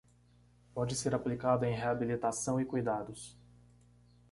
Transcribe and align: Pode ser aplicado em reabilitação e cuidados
Pode 0.73 0.95
ser 0.95 1.13
aplicado 1.13 1.63
em 1.63 1.75
reabilitação 1.75 2.59
e 2.59 2.65
cuidados 2.65 3.37